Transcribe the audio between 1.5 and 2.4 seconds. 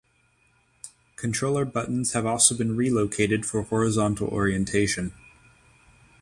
buttons have